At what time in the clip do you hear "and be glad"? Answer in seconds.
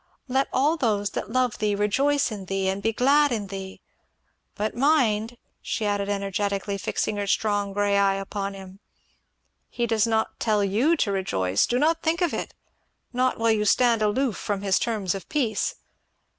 2.67-3.31